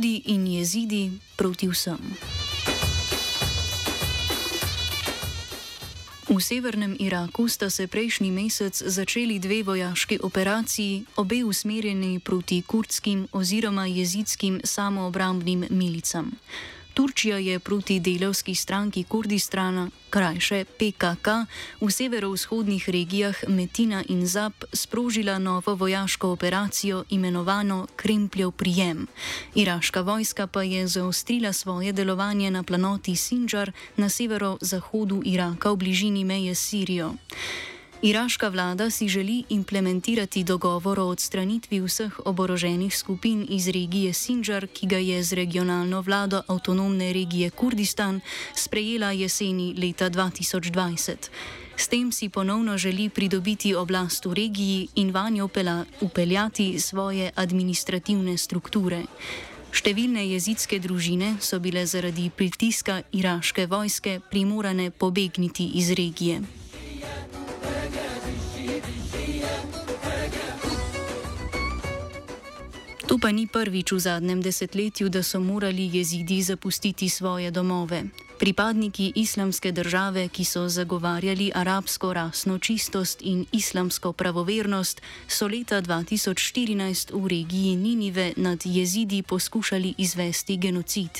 Kurdi 0.00 0.32
in 0.32 0.46
jezidi 0.46 1.12
proti 1.36 1.68
vsem. 1.68 2.00
V 6.24 6.40
severnem 6.40 6.96
Iraku 6.96 7.44
sta 7.48 7.68
se 7.70 7.84
prejšnji 7.84 8.30
mesec 8.32 8.72
začeli 8.80 9.36
dve 9.38 9.60
vojaški 9.62 10.24
operaciji, 10.24 11.04
obe 11.20 11.44
usmerjeni 11.44 12.16
proti 12.24 12.62
kurdskim 12.62 13.28
oziroma 13.32 13.84
jezidskim 13.86 14.60
samoobrambnim 14.64 15.68
milicam. 15.68 16.32
Turčija 16.94 17.38
je 17.38 17.58
proti 17.58 18.00
delovski 18.00 18.54
stranki 18.54 19.04
Kurdistana, 19.04 19.90
krajše 20.10 20.64
PKK, 20.64 21.26
v 21.80 21.90
severovzhodnih 21.90 22.88
regijah 22.88 23.36
Metina 23.48 24.02
in 24.08 24.26
Zab 24.26 24.52
sprožila 24.72 25.38
novo 25.38 25.74
vojaško 25.74 26.30
operacijo 26.30 27.04
imenovano 27.10 27.86
Krempljev 27.96 28.50
prijem. 28.50 29.06
Iraška 29.54 30.00
vojska 30.00 30.46
pa 30.46 30.62
je 30.62 30.86
zaostrila 30.86 31.52
svoje 31.52 31.92
delovanje 31.92 32.50
na 32.50 32.62
planoti 32.62 33.16
Sinjar 33.16 33.72
na 33.96 34.08
severozahodu 34.08 35.22
Iraka 35.24 35.70
v 35.70 35.76
bližini 35.76 36.24
meje 36.24 36.54
s 36.54 36.68
Sirijo. 36.68 37.14
Iraška 38.02 38.48
vlada 38.48 38.90
si 38.90 39.08
želi 39.08 39.44
implementirati 39.48 40.44
dogovor 40.44 41.00
o 41.00 41.06
odstranitvi 41.06 41.80
vseh 41.80 42.20
oboroženih 42.24 42.96
skupin 42.96 43.46
iz 43.48 43.68
regije 43.68 44.12
Sinjar, 44.12 44.66
ki 44.66 44.86
ga 44.86 44.96
je 44.96 45.22
z 45.22 45.32
regionalno 45.32 46.00
vlado 46.00 46.42
avtonomne 46.46 47.12
regije 47.12 47.50
Kurdistan 47.50 48.20
sprejela 48.54 49.12
jeseni 49.12 49.74
leta 49.78 50.10
2020. 50.10 51.14
S 51.76 51.88
tem 51.88 52.12
si 52.12 52.28
ponovno 52.28 52.78
želi 52.78 53.08
pridobiti 53.08 53.74
oblast 53.74 54.24
v 54.24 54.34
regiji 54.34 54.88
in 54.94 55.10
vanjo 55.10 55.48
upeljati 56.00 56.80
svoje 56.80 57.32
administrativne 57.34 58.38
strukture. 58.38 59.02
Številne 59.72 60.24
jezidske 60.24 60.78
družine 60.78 61.36
so 61.40 61.60
bile 61.60 61.84
zaradi 61.86 62.30
pritiska 62.36 63.02
iraške 63.12 63.66
vojske 63.66 64.20
primorane 64.30 64.90
pobegniti 64.90 65.70
iz 65.74 65.92
regije. 65.92 66.59
Pa 73.20 73.28
ni 73.28 73.44
prvič 73.44 73.92
v 73.92 74.00
zadnjem 74.00 74.40
desetletju, 74.40 75.12
da 75.12 75.20
so 75.22 75.40
morali 75.40 75.90
jezidi 75.92 76.42
zapustiti 76.42 77.08
svoje 77.08 77.50
domove. 77.50 78.08
Pripadniki 78.38 79.12
islamske 79.14 79.72
države, 79.72 80.28
ki 80.28 80.44
so 80.44 80.68
zagovarjali 80.68 81.52
arabsko 81.54 82.12
rasno 82.12 82.58
čistost 82.58 83.20
in 83.22 83.44
islamsko 83.52 84.12
pravovernost, 84.12 85.02
so 85.28 85.46
leta 85.46 85.82
2014 85.82 87.12
v 87.12 87.28
regiji 87.28 87.76
Ninive 87.76 88.32
nad 88.36 88.60
jezidi 88.64 89.22
poskušali 89.22 89.94
izvesti 89.98 90.56
genocid. 90.56 91.10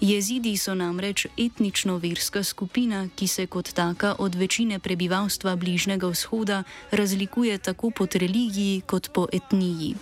Jezidi 0.00 0.56
so 0.56 0.74
namreč 0.74 1.26
etnično-verska 1.38 2.42
skupina, 2.44 3.08
ki 3.16 3.28
se 3.28 3.46
kot 3.46 3.72
taka 3.72 4.14
od 4.18 4.34
večine 4.34 4.78
prebivalstva 4.78 5.56
Bližnjega 5.56 6.08
vzhoda 6.08 6.62
razlikuje 6.90 7.58
tako 7.58 7.90
po 7.90 8.06
religiji 8.14 8.80
kot 8.80 9.08
po 9.14 9.26
etniji. 9.32 9.94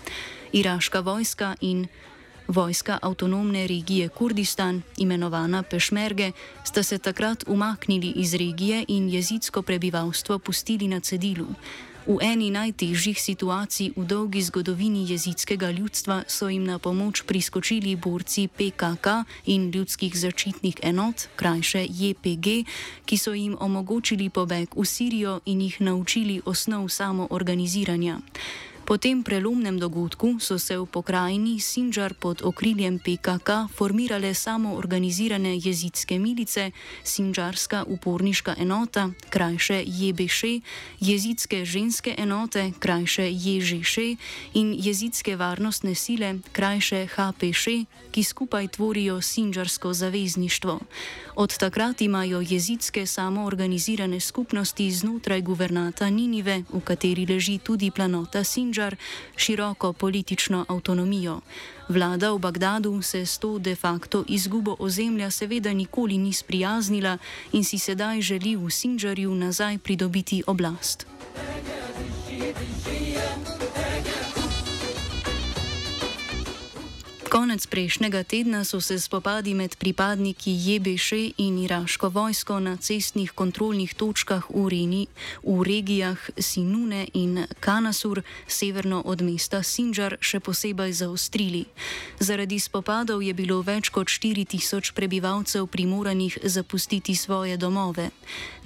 Iraška 0.53 1.01
vojska 1.01 1.55
in 1.61 1.87
vojska 2.49 2.99
avtonomne 3.03 3.67
regije 3.67 4.09
Kurdistan, 4.09 4.83
imenovana 4.97 5.63
Pešmerge, 5.63 6.33
sta 6.65 6.83
se 6.83 6.99
takrat 6.99 7.45
umaknili 7.47 8.13
iz 8.17 8.35
regije 8.35 8.85
in 8.89 9.09
jezidsko 9.09 9.63
prebivalstvo 9.63 10.39
pustili 10.39 10.89
na 10.89 11.01
cedilu. 11.01 11.47
V 12.07 12.17
eni 12.25 12.51
najtežjih 12.51 13.21
situacij 13.21 13.93
v 13.97 14.05
dolgi 14.09 14.43
zgodovini 14.43 15.05
jezidskega 15.11 15.71
ljudstva 15.71 16.25
so 16.27 16.49
jim 16.49 16.65
na 16.65 16.79
pomoč 16.79 17.23
priskočili 17.23 17.97
borci 17.97 18.49
PKK 18.49 19.07
in 19.47 19.71
ljudskih 19.71 20.19
začitnih 20.19 20.75
enot, 20.83 21.29
krajše 21.37 21.87
JPG, 21.87 22.67
ki 23.05 23.17
so 23.17 23.37
jim 23.37 23.57
omogočili 23.61 24.31
pobeg 24.31 24.75
v 24.75 24.85
Sirijo 24.85 25.41
in 25.45 25.61
jih 25.61 25.81
naučili 25.81 26.41
osnov 26.45 26.89
samoorganiziranja. 26.89 28.19
Po 28.91 28.99
tem 28.99 29.23
prelomnem 29.23 29.79
dogodku 29.79 30.43
so 30.43 30.59
se 30.59 30.75
v 30.75 30.83
pokrajini 30.83 31.63
Sinjar 31.63 32.11
pod 32.19 32.43
okriljem 32.43 32.99
PKK 32.99 33.71
formirale 33.71 34.35
samo 34.35 34.75
organizirane 34.75 35.55
jezidske 35.55 36.19
milice, 36.19 36.75
Sinjarska 37.07 37.85
uporniška 37.87 38.59
enota, 38.59 39.15
krajše 39.31 39.87
JBŠ, 39.87 40.59
jezidske 41.01 41.63
ženske 41.65 42.19
enote, 42.19 42.75
krajše 42.83 43.31
JŽŠ 43.31 44.19
in 44.59 44.75
jezidske 44.75 45.39
varnostne 45.39 45.95
sile, 45.95 46.43
krajše 46.53 47.07
HPŠ, 47.15 47.87
ki 48.11 48.23
skupaj 48.27 48.75
tvorijo 48.75 49.23
Sinjarsko 49.23 49.95
zavezništvo. 49.95 50.81
Od 51.37 51.59
takrat 51.59 52.03
imajo 52.03 52.43
jezidske 52.43 53.07
samoorganizirane 53.07 54.21
skupnosti 54.21 54.91
znotraj 54.91 55.43
guvernata 55.43 56.11
Ninive, 56.11 56.67
v 56.73 56.81
kateri 56.83 57.27
leži 57.27 57.59
tudi 57.63 57.91
planota 57.91 58.45
Sinjar, 58.45 58.80
Sinjar 58.81 58.97
široko 59.37 59.93
politično 59.93 60.65
avtonomijo. 60.69 61.41
Vlada 61.89 62.33
v 62.33 62.39
Bagdadu 62.39 63.03
se 63.03 63.27
s 63.27 63.39
to 63.39 63.59
de 63.59 63.75
facto 63.75 64.25
izgubo 64.29 64.77
ozemlja 64.79 65.31
seveda 65.31 65.73
nikoli 65.73 66.19
ni 66.19 66.33
sprijaznila 66.33 67.19
in 67.53 67.65
si 67.65 67.79
sedaj 67.79 68.21
želi 68.21 68.57
v 68.57 68.71
Sinjarju 68.71 69.35
nazaj 69.35 69.79
pridobiti 69.79 70.43
oblast. 70.47 71.07
Konec 77.31 77.63
prejšnjega 77.67 78.27
tedna 78.27 78.65
so 78.67 78.81
se 78.83 78.99
spopadi 78.99 79.55
med 79.55 79.77
pripadniki 79.79 80.51
JBŠ 80.51 81.39
in 81.39 81.59
iraško 81.63 82.09
vojsko 82.09 82.59
na 82.61 82.77
cestnih 82.77 83.31
kontrolnih 83.31 83.95
točkah 83.95 84.51
v, 84.51 84.69
Reni, 84.69 85.07
v 85.47 85.63
regijah 85.63 86.19
Sinune 86.35 87.07
in 87.15 87.47
Kanasur, 87.61 88.23
severno 88.51 89.03
od 89.07 89.23
mesta 89.23 89.63
Sinjar, 89.63 90.19
še 90.19 90.41
posebej 90.41 90.91
zaostrili. 90.93 91.71
Zaradi 92.19 92.59
spopadov 92.59 93.23
je 93.23 93.31
bilo 93.31 93.63
več 93.63 93.95
kot 93.95 94.11
4000 94.11 94.91
prebivalcev 94.91 95.71
primoranih 95.71 96.35
zapustiti 96.43 97.15
svoje 97.15 97.55
domove. 97.55 98.11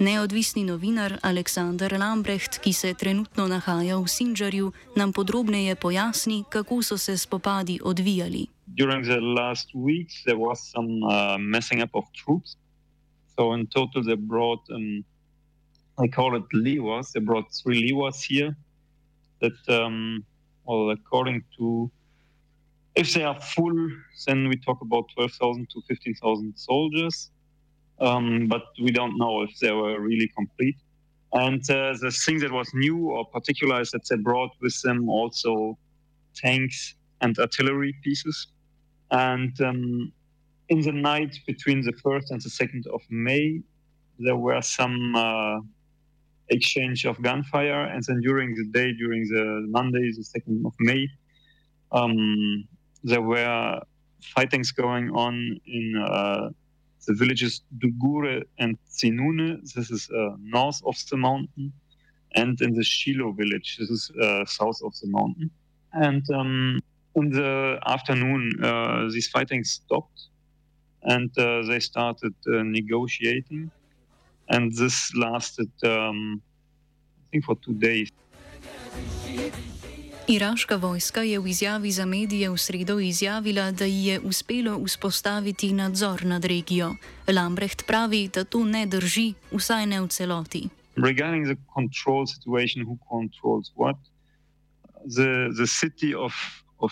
Neodvisni 0.01 0.65
novinar 0.65 1.19
Aleksandr 1.21 1.93
Lambrecht, 2.01 2.57
ki 2.65 2.73
se 2.73 2.97
trenutno 2.97 3.45
nahaja 3.45 4.01
v 4.01 4.09
Sinjarju, 4.09 4.73
nam 4.97 5.13
podrobneje 5.13 5.77
pojasni, 5.77 6.43
kako 6.49 6.81
so 6.81 6.97
se 6.97 7.13
spopadi 7.13 7.77
odvijali. 7.83 8.54
During 8.73 9.03
the 9.03 9.21
last 9.21 9.73
weeks, 9.75 10.23
there 10.25 10.37
was 10.37 10.71
some 10.71 11.03
uh, 11.03 11.37
messing 11.37 11.81
up 11.81 11.91
of 11.93 12.11
troops. 12.13 12.57
So 13.37 13.53
in 13.53 13.67
total, 13.67 14.03
they 14.03 14.15
brought, 14.15 14.61
um, 14.73 15.05
I 15.99 16.07
call 16.07 16.35
it 16.35 16.43
levers. 16.53 17.11
They 17.11 17.19
brought 17.19 17.53
three 17.53 17.91
levers 17.91 18.23
here. 18.23 18.55
That, 19.41 19.57
um, 19.69 20.25
well, 20.65 20.89
according 20.89 21.43
to, 21.57 21.91
if 22.95 23.13
they 23.13 23.23
are 23.23 23.39
full, 23.39 23.89
then 24.25 24.47
we 24.47 24.55
talk 24.55 24.81
about 24.81 25.05
12,000 25.13 25.69
to 25.69 25.81
15,000 25.87 26.53
soldiers. 26.55 27.29
Um, 27.99 28.47
but 28.47 28.63
we 28.81 28.91
don't 28.91 29.17
know 29.17 29.43
if 29.43 29.57
they 29.59 29.71
were 29.71 29.99
really 29.99 30.29
complete. 30.35 30.77
And 31.33 31.61
uh, 31.69 31.95
the 31.99 32.11
thing 32.11 32.39
that 32.39 32.51
was 32.51 32.69
new 32.73 33.09
or 33.09 33.25
particular 33.25 33.81
is 33.81 33.91
that 33.91 34.07
they 34.09 34.15
brought 34.15 34.51
with 34.61 34.81
them 34.81 35.09
also 35.09 35.77
tanks 36.33 36.95
and 37.21 37.37
artillery 37.39 37.95
pieces 38.03 38.47
And 39.11 39.59
um, 39.61 40.11
in 40.69 40.81
the 40.81 40.91
night 40.91 41.37
between 41.45 41.81
the 41.81 41.93
1st 41.93 42.31
and 42.31 42.41
the 42.41 42.49
2nd 42.49 42.87
of 42.93 43.01
May, 43.09 43.61
there 44.19 44.37
were 44.37 44.61
some 44.61 45.15
uh, 45.15 45.59
exchange 46.49 47.05
of 47.05 47.21
gunfire. 47.21 47.85
And 47.85 48.03
then 48.07 48.21
during 48.21 48.55
the 48.55 48.65
day, 48.71 48.93
during 48.93 49.27
the 49.27 49.65
Monday, 49.69 50.11
the 50.11 50.23
2nd 50.23 50.65
of 50.65 50.73
May, 50.79 51.07
um, 51.91 52.67
there 53.03 53.21
were 53.21 53.81
fightings 54.35 54.71
going 54.71 55.11
on 55.11 55.59
in 55.67 56.03
uh, 56.07 56.49
the 57.05 57.13
villages 57.13 57.61
Dugure 57.77 58.43
and 58.57 58.77
Tsinune. 58.89 59.61
This 59.73 59.91
is 59.91 60.09
uh, 60.09 60.35
north 60.39 60.81
of 60.85 60.95
the 61.09 61.17
mountain. 61.17 61.71
And 62.33 62.59
in 62.61 62.73
the 62.73 62.81
Shilo 62.81 63.35
village, 63.35 63.77
this 63.79 63.89
is 63.89 64.11
uh, 64.21 64.43
south 64.45 64.81
of 64.83 64.93
the 64.99 65.07
mountain. 65.07 65.49
And 65.93 66.23
um, 66.31 66.79
in 67.15 67.29
the 67.31 67.79
afternoon, 67.85 68.51
uh, 68.63 69.07
these 69.13 69.29
fighting 69.29 69.63
stopped 69.63 70.19
and 71.03 71.29
uh, 71.37 71.63
they 71.67 71.79
started 71.79 72.35
uh, 72.47 72.63
negotiating. 72.63 73.71
And 74.49 74.71
this 74.75 75.13
lasted, 75.15 75.71
um, 75.83 76.41
I 77.21 77.25
think, 77.31 77.45
for 77.45 77.55
two 77.55 77.73
days. 77.73 78.09
Iraška 80.27 80.75
vojska 80.75 81.21
je 81.21 81.39
v 81.39 81.47
izjavi 81.47 81.91
za 81.91 82.05
medije 82.05 82.49
v 82.49 82.57
sredo 82.57 82.99
izjavila, 82.99 83.71
da 83.71 83.85
ji 83.85 84.05
je 84.05 84.19
uspelo 84.19 84.83
vzpostaviti 84.85 85.73
nadzor 85.73 86.25
nad 86.25 86.45
regijo. 86.45 86.95
Lambrecht 87.27 87.85
pravi, 87.87 88.29
da 88.33 88.43
to 88.43 88.63
ne 88.65 88.85
drži, 88.85 89.33
vsaj 89.51 89.85
ne 89.85 90.01
v 90.01 90.07
celoti. 90.07 90.69
Regarding 90.97 91.45
the 91.45 91.57
control 91.73 92.25
situation, 92.25 92.81
who 92.81 92.97
controls 93.09 93.71
what? 93.75 93.97
The, 95.05 95.53
the 95.53 95.67
city 95.67 96.15
of, 96.15 96.33
of 96.79 96.91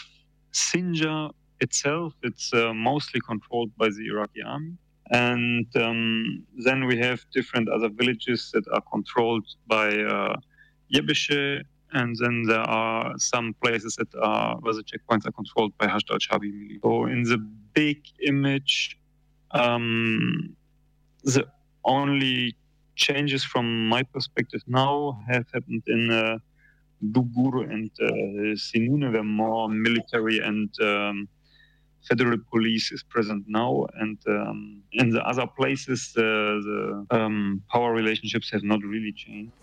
Sinjar 0.52 1.32
itself, 1.60 2.14
it's 2.24 2.54
uh, 2.54 2.74
mostly 2.74 3.20
controlled 3.22 3.72
by 3.78 3.90
the 3.90 4.08
Iraqi 4.12 4.42
army. 4.44 4.74
And 5.12 5.68
um, 5.76 6.44
then 6.66 6.86
we 6.86 6.98
have 6.98 7.26
different 7.34 7.70
other 7.70 7.90
villages 7.90 8.52
that 8.54 8.66
are 8.74 8.82
controlled 8.82 9.46
by 9.68 9.88
uh, 9.98 10.36
Yebeshe, 10.94 11.62
and 11.92 12.16
then 12.20 12.44
there 12.48 12.62
are 12.62 13.14
some 13.18 13.54
places 13.62 13.96
that 13.98 14.08
are 14.22 14.58
where 14.62 14.74
the 14.74 14.84
checkpoints 14.84 15.28
are 15.28 15.32
controlled 15.32 15.78
by 15.78 15.88
Hashd 15.88 16.10
al-Shabi. 16.12 16.80
So 16.82 17.06
in 17.06 17.24
the 17.24 17.38
big 17.74 18.00
image, 18.26 18.98
um, 19.52 20.56
the 21.24 21.46
only 21.86 22.56
changes 22.96 23.44
from 23.44 23.88
my 23.88 24.04
perspective 24.04 24.62
now 24.68 25.20
have 25.28 25.46
happened 25.54 25.84
in 25.88 26.12
uh, 26.12 26.38
Dugur 27.12 27.70
and 27.70 27.92
uh, 28.02 28.56
Sinune, 28.56 29.12
where 29.12 29.24
more 29.24 29.70
military 29.70 30.40
and 30.40 30.70
um, 30.82 31.28
federal 32.08 32.38
police 32.52 32.92
is 32.92 33.04
present 33.04 33.44
now, 33.48 33.86
and 33.96 34.18
um, 34.28 34.82
in 34.94 35.10
the 35.10 35.22
other 35.28 35.48
places, 35.48 36.12
the 36.14 37.06
um, 37.12 37.62
power 37.72 37.94
relationships 37.94 38.50
have 38.52 38.64
not 38.64 38.82
really 38.82 39.14
changed. 39.14 39.54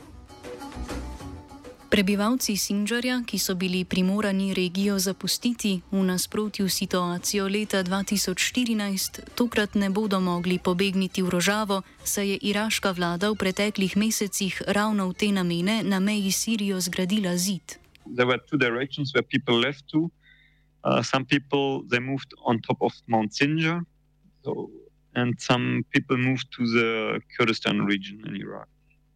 Prebivalci 1.91 2.55
Sinžarja, 2.55 3.17
ki 3.27 3.39
so 3.39 3.57
bili 3.59 3.83
primorani 3.85 4.55
regijo 4.55 4.99
zapustiti 4.99 5.81
v 5.91 6.03
nasprotju 6.07 6.69
s 6.69 6.77
situacijo 6.79 7.49
leta 7.49 7.83
2014, 7.83 9.35
tokrat 9.35 9.75
ne 9.75 9.91
bodo 9.91 10.21
mogli 10.21 10.59
pobegniti 10.59 11.23
v 11.23 11.29
Rožavo, 11.35 11.83
saj 12.05 12.29
je 12.29 12.37
iraška 12.47 12.95
vlada 12.95 13.31
v 13.31 13.35
preteklih 13.35 13.97
mesecih 13.97 14.63
ravno 14.71 15.09
v 15.11 15.19
te 15.19 15.33
namene 15.35 15.83
na 15.83 15.99
meji 15.99 16.31
Sirijo 16.31 16.79
zgradila 16.81 17.35
zid. 17.37 17.75
Uh, 20.83 21.03
some 21.03 21.27
people 21.27 21.83
they 21.91 22.01
moved 22.01 22.33
on 22.47 22.63
top 22.63 22.79
of 22.81 22.93
Mount 23.07 23.33
Sinjar, 23.33 23.85
so, 24.45 24.71
and 25.15 25.35
some 25.39 25.85
people 25.93 26.17
moved 26.17 26.47
to 26.57 26.65
the 26.65 27.21
Kurdistan 27.37 27.85
region 27.85 28.23
in 28.27 28.37
Iraq. 28.37 28.69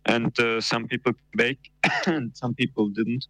And 0.07 0.39
uh, 0.39 0.61
some 0.61 0.87
people 0.87 1.13
back, 1.35 1.57
and 2.07 2.37
some 2.37 2.55
people 2.55 2.89
didn't. 2.89 3.27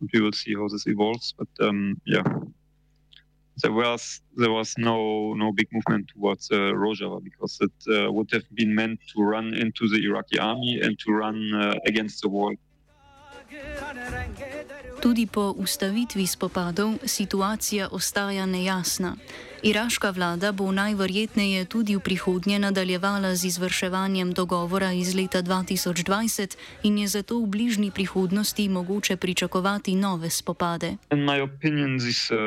And 0.00 0.10
we 0.12 0.20
will 0.20 0.32
see 0.32 0.54
how 0.54 0.68
this 0.68 0.86
evolves. 0.86 1.34
But 1.36 1.48
um, 1.66 2.00
yeah, 2.06 2.22
there 3.62 3.72
was 3.72 4.20
there 4.36 4.52
was 4.52 4.74
no 4.78 5.34
no 5.34 5.52
big 5.52 5.68
movement 5.72 6.08
towards 6.08 6.50
uh, 6.50 6.56
Rojava 6.56 7.22
because 7.22 7.58
it 7.60 7.72
uh, 7.88 8.12
would 8.12 8.30
have 8.32 8.44
been 8.54 8.74
meant 8.74 9.00
to 9.14 9.22
run 9.22 9.54
into 9.54 9.88
the 9.88 10.04
Iraqi 10.04 10.38
army 10.38 10.80
and 10.82 10.98
to 11.00 11.12
run 11.12 11.54
uh, 11.54 11.74
against 11.86 12.22
the 12.22 12.28
wall. 12.28 12.54
Tudi 15.06 15.26
po 15.26 15.54
ustavitvi 15.56 16.26
spopadov 16.26 16.98
situacija 17.04 17.88
ostaja 17.92 18.46
nejasna. 18.46 19.16
Iraška 19.62 20.10
vlada 20.10 20.52
bo 20.52 20.72
najverjetneje 20.72 21.64
tudi 21.64 21.94
v 21.96 22.00
prihodnje 22.00 22.58
nadaljevala 22.58 23.34
z 23.34 23.46
izvrševanjem 23.46 24.32
dogovora 24.32 24.92
iz 24.92 25.14
leta 25.14 25.42
2020 25.42 26.56
in 26.82 26.98
je 26.98 27.08
zato 27.08 27.38
v 27.38 27.46
bližnji 27.46 27.90
prihodnosti 27.90 28.68
mogoče 28.68 29.16
pričakovati 29.16 29.94
nove 29.94 30.30
spopade. 30.30 30.96
Opinion, 31.42 31.98
this 31.98 32.30
uh, 32.30 32.38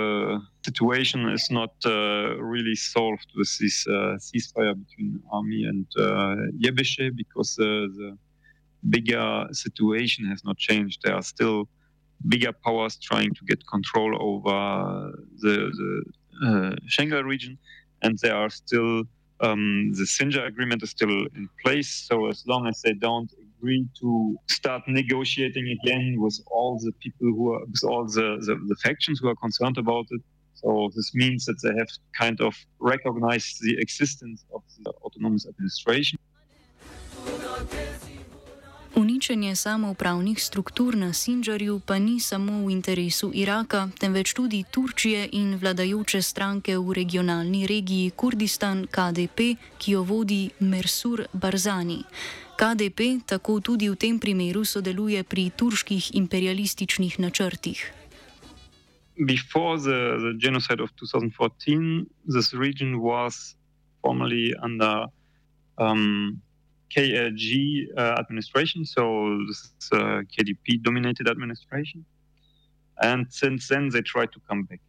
situation 0.66 1.32
is 1.32 1.48
not 1.50 1.72
uh, 1.86 1.92
really 2.52 2.76
solved 2.76 3.30
with 3.40 3.52
this 3.60 3.88
uh, 3.88 4.20
ceasefire 4.20 4.76
between 4.76 5.24
army 5.32 5.64
and 5.64 5.88
uh, 5.96 6.04
Yebeshe 6.60 7.16
because 7.16 7.56
uh, 7.58 7.88
the 7.96 8.18
bigger 8.84 9.48
situation 9.54 10.28
has 10.32 10.44
not 10.44 10.58
changed. 10.58 11.00
There 11.04 11.16
are 11.16 11.24
still 11.24 11.70
bigger 12.28 12.52
powers 12.52 12.98
trying 12.98 13.34
to 13.34 13.46
get 13.46 13.66
control 13.68 14.16
over 14.20 15.12
the, 15.40 15.72
the 15.80 16.48
uh, 16.48 16.76
Shanghai 16.88 17.20
region, 17.20 17.58
and 18.02 18.18
there 18.20 18.36
are 18.36 18.50
still 18.50 19.04
um, 19.42 19.92
the 19.94 20.04
Sinjar 20.04 20.48
agreement 20.48 20.84
is 20.84 20.90
still 20.90 21.10
in 21.10 21.50
place. 21.64 21.90
So 22.10 22.28
as 22.28 22.44
long 22.46 22.68
as 22.68 22.82
they 22.82 22.94
don't 22.94 23.32
agree 23.58 23.88
to 24.02 24.38
start 24.50 24.84
negotiating 24.88 25.78
again 25.82 26.16
with 26.20 26.40
all 26.48 26.78
the 26.80 26.92
people 27.00 27.28
who 27.28 27.54
are 27.54 27.66
with 27.66 27.84
all 27.84 28.06
the, 28.06 28.38
the, 28.46 28.56
the 28.68 28.76
factions 28.84 29.20
who 29.20 29.30
are 29.30 29.36
concerned 29.36 29.78
about 29.78 30.08
it, 30.12 30.22
so 30.56 30.90
this 30.96 31.12
means 31.14 31.46
that 31.46 31.58
they 31.64 31.74
have 31.78 31.88
kind 32.18 32.42
of 32.42 32.54
recognized 32.80 33.62
the 33.62 33.78
existence 33.80 34.44
of 34.54 34.62
the 34.84 34.92
autonomous 35.04 35.48
administration. 35.48 36.20
Uničenje 39.00 39.56
samoupravnih 39.56 40.44
struktur 40.44 40.96
na 40.98 41.14
Sinjarju 41.14 41.80
pa 41.88 42.00
ni 42.00 42.20
samo 42.20 42.66
v 42.66 42.72
interesu 42.72 43.32
Iraka, 43.34 43.88
temveč 44.00 44.34
tudi 44.34 44.64
Turčije 44.72 45.30
in 45.32 45.56
vladajoče 45.56 46.22
stranke 46.22 46.76
v 46.78 46.94
regionalni 46.94 47.68
regiji 47.68 48.10
Kurdistan 48.10 48.88
KDP, 48.92 49.56
ki 49.78 49.92
jo 49.92 50.04
vodi 50.04 50.50
Mersur 50.60 51.24
Barzani. 51.34 52.04
KDP 52.60 53.24
tako 53.26 53.62
tudi 53.64 53.88
v 53.90 53.96
tem 53.96 54.20
primeru 54.20 54.66
sodeluje 54.66 55.24
pri 55.24 55.50
turških 55.56 56.16
imperialističnih 56.16 57.20
načrtih. 57.20 57.80
Before 59.16 59.80
the, 59.80 60.20
the 60.20 60.34
genocide 60.36 60.84
of 60.84 60.92
2014, 61.00 62.04
this 62.28 62.52
region 62.54 63.00
was 63.00 63.56
formally 64.04 64.52
under 64.60 65.08
um, 65.78 66.42
KLG 66.96 67.88
uh, 67.98 68.16
administration, 68.20 68.86
so 68.86 69.38
this 69.48 69.58
is 69.58 69.90
uh, 69.94 70.22
KDP 70.38 70.82
dominated 70.84 71.28
administration. 71.30 72.06
And 73.02 73.26
since 73.30 73.68
then, 73.68 73.90
they 73.90 74.02
tried 74.02 74.32
to 74.34 74.40
come 74.48 74.64
back. 74.64 74.82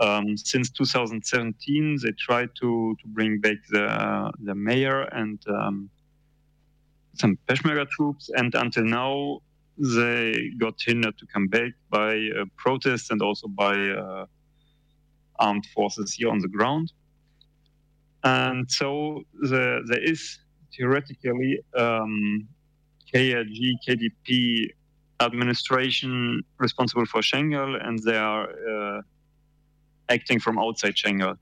Um, 0.00 0.36
since 0.36 0.70
2017, 0.70 1.98
they 2.02 2.10
tried 2.18 2.50
to, 2.60 2.96
to 3.00 3.08
bring 3.08 3.40
back 3.40 3.56
the, 3.70 4.32
the 4.42 4.54
mayor 4.54 5.02
and 5.02 5.38
um, 5.48 5.88
some 7.14 7.38
Peshmerga 7.46 7.88
troops. 7.90 8.30
And 8.34 8.54
until 8.54 8.84
now, 8.84 9.40
they 9.78 10.50
got 10.58 10.74
hindered 10.80 11.18
to 11.18 11.26
come 11.26 11.46
back 11.48 11.72
by 11.90 12.16
uh, 12.16 12.44
protests 12.56 13.10
and 13.10 13.22
also 13.22 13.46
by 13.48 13.74
uh, 13.74 14.26
armed 15.38 15.66
forces 15.74 16.14
here 16.14 16.30
on 16.30 16.40
the 16.40 16.48
ground. 16.48 16.92
And 18.24 18.70
so 18.70 19.22
the, 19.42 19.82
there 19.86 20.02
is 20.02 20.38
theoretically 20.76 21.60
um, 21.76 22.46
KLG, 23.12 23.74
KDP 23.86 24.68
administration 25.20 26.42
responsible 26.58 27.06
for 27.06 27.20
Schengen, 27.20 27.86
and 27.86 28.02
they 28.02 28.16
are 28.16 28.48
uh, 28.50 29.02
acting 30.08 30.40
from 30.40 30.58
outside 30.58 30.94
Schengen. 30.94 31.36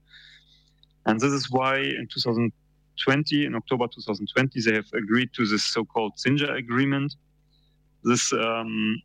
And 1.07 1.19
this 1.19 1.33
is 1.33 1.51
why 1.51 1.79
in 1.79 2.07
2020, 2.13 3.45
in 3.47 3.55
October 3.55 3.87
2020, 3.89 4.61
they 4.61 4.75
have 4.75 4.87
agreed 4.95 5.31
to 5.35 5.47
this 5.47 5.65
so-called 5.65 6.15
Sinjar 6.17 6.57
agreement. 6.57 7.17
This 8.05 8.33
um, 8.33 9.01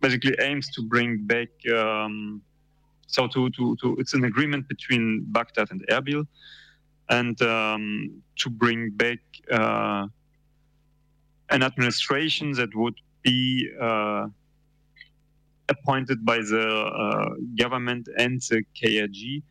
basically 0.00 0.34
aims 0.40 0.68
to 0.72 0.82
bring 0.82 1.26
back, 1.26 1.48
um, 1.74 2.42
so 3.06 3.28
to, 3.28 3.48
to, 3.50 3.76
to, 3.80 3.96
it's 3.98 4.14
an 4.14 4.24
agreement 4.24 4.68
between 4.68 5.24
Baghdad 5.28 5.68
and 5.70 5.86
Erbil, 5.88 6.26
and 7.08 7.40
um, 7.42 8.22
to 8.36 8.50
bring 8.50 8.90
back 8.90 9.18
uh, 9.50 10.06
an 11.50 11.62
administration 11.62 12.52
that 12.52 12.74
would 12.74 12.94
be 13.22 13.70
uh, 13.80 14.26
appointed 15.68 16.24
by 16.24 16.38
the 16.38 16.66
uh, 16.68 17.34
government 17.56 18.08
and 18.18 18.40
the 18.42 18.62
KRG, 18.80 19.42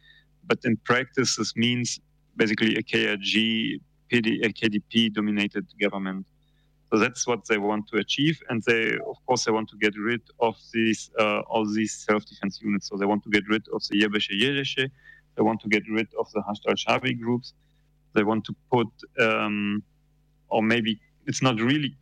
but 0.46 0.60
in 0.64 0.78
practice, 0.78 1.36
this 1.36 1.56
means 1.56 2.00
basically 2.36 2.76
a 2.76 2.84
KRG, 2.84 3.80
PD, 4.12 4.46
a 4.46 4.50
KDP 4.50 5.14
dominated 5.14 5.66
government. 5.80 6.26
So 6.92 7.00
that's 7.00 7.26
what 7.26 7.48
they 7.48 7.58
want 7.58 7.88
to 7.90 7.98
achieve, 8.00 8.38
and 8.50 8.62
they, 8.64 8.96
of 9.12 9.18
course, 9.26 9.46
they 9.46 9.52
want 9.52 9.70
to 9.70 9.78
get 9.78 9.94
rid 9.98 10.22
of 10.42 10.58
these 10.74 11.10
uh, 11.18 11.40
all 11.52 11.66
these 11.66 11.94
self-defense 11.94 12.60
units. 12.62 12.90
So 12.90 12.98
they 12.98 13.06
want 13.06 13.24
to 13.24 13.30
get 13.30 13.44
rid 13.48 13.64
of 13.74 13.82
the 13.88 14.02
Yebeshe 14.02 14.34
Yereshe, 14.44 14.90
they 15.36 15.42
want 15.42 15.62
to 15.62 15.70
get 15.70 15.84
rid 15.90 16.08
of 16.20 16.32
the 16.34 16.42
Hashd 16.42 16.64
al-Shabi 16.68 17.20
groups, 17.20 17.54
they 18.14 18.24
want 18.24 18.44
to 18.46 18.56
put, 18.72 18.88
um, 19.20 19.84
or 20.50 20.62
maybe 20.62 21.00
it's 21.28 21.42
not 21.42 21.60
really 21.60 21.96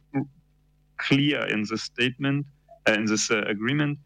clear 0.97 1.45
in 1.47 1.63
the 1.69 1.77
statement, 1.77 2.45
uh, 2.87 2.93
in 2.93 3.05
this 3.05 3.31
uh, 3.31 3.41
agreement, 3.47 3.97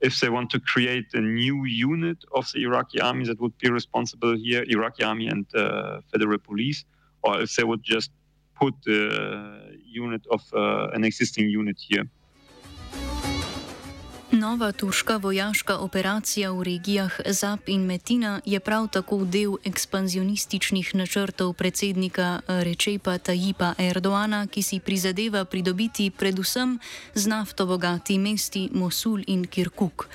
if 0.00 0.18
they 0.20 0.28
want 0.28 0.50
to 0.50 0.60
create 0.60 1.06
a 1.14 1.20
new 1.20 1.64
unit 1.64 2.18
of 2.34 2.50
the 2.52 2.62
Iraqi 2.62 3.00
army 3.00 3.24
that 3.26 3.40
would 3.40 3.56
be 3.58 3.70
responsible 3.70 4.36
here, 4.36 4.64
Iraqi 4.68 5.04
army 5.04 5.28
and 5.28 5.46
uh, 5.54 6.00
federal 6.10 6.38
police, 6.38 6.84
or 7.22 7.40
if 7.40 7.54
they 7.54 7.64
would 7.64 7.82
just 7.82 8.10
put 8.56 8.74
the 8.84 9.76
unit 9.84 10.22
of 10.30 10.42
uh, 10.54 10.88
an 10.88 11.04
existing 11.04 11.48
unit 11.48 11.78
here. 11.88 12.04
Nova 14.42 14.72
turška 14.72 15.16
vojaška 15.16 15.78
operacija 15.78 16.50
v 16.52 16.62
regijah 16.62 17.20
Zap 17.26 17.68
in 17.68 17.86
Metina 17.86 18.40
je 18.44 18.60
prav 18.60 18.88
tako 18.88 19.24
del 19.24 19.54
ekspanzionističnih 19.64 20.94
načrtov 20.94 21.52
predsednika 21.52 22.40
Rečepa 22.48 23.18
Tajipa 23.18 23.74
Erdoana, 23.78 24.46
ki 24.46 24.62
si 24.62 24.80
prizadeva 24.80 25.44
pridobiti 25.44 26.10
predvsem 26.10 26.78
z 27.14 27.26
nafto 27.26 27.66
bogati 27.66 28.18
mesti 28.18 28.68
Mosul 28.74 29.22
in 29.26 29.46
Kirkuk. 29.46 30.08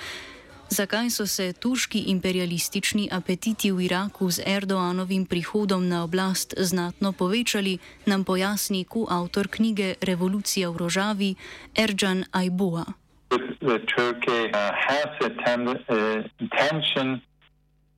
Zakaj 0.69 1.10
so 1.10 1.27
se 1.27 1.53
turški 1.53 2.00
imperialistični 2.12 3.07
apetiti 3.12 3.72
v 3.72 3.88
Iraku 3.88 4.31
z 4.31 4.43
Erdoanovim 4.46 5.25
prihodom 5.25 5.88
na 5.88 6.03
oblast 6.03 6.53
znatno 6.57 7.12
povečali, 7.12 7.79
nam 8.05 8.24
pojasni 8.24 8.84
koautor 8.84 9.48
knjige 9.48 9.96
Revolucija 10.01 10.69
v 10.69 10.77
rožavi 10.77 11.36
Erjan 11.75 12.25
Ajboa. 12.31 13.07
Turkey 13.29 14.51
uh, 14.53 14.72
has 14.75 15.07
a 15.22 15.29
tend- 15.43 15.84
uh, 15.89 16.24
intention 16.39 17.22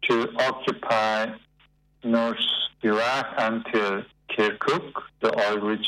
to 0.03 0.27
occupy 0.39 1.27
North 2.03 2.37
Iraq 2.81 3.27
until 3.37 4.03
Kirkuk, 4.29 4.93
the 5.21 5.37
oil-rich 5.49 5.87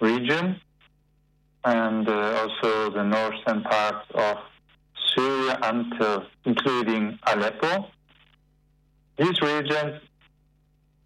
region, 0.00 0.60
and 1.64 2.08
uh, 2.08 2.38
also 2.40 2.90
the 2.90 3.04
northern 3.04 3.62
parts 3.62 4.06
of 4.14 4.38
Syria 5.14 5.58
until 5.62 6.24
including 6.44 7.18
Aleppo. 7.26 7.86
These 9.18 9.40
regions 9.40 10.00